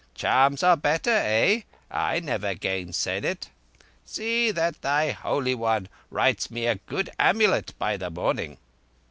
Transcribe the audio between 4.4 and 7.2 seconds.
that thy Holy One writes me a good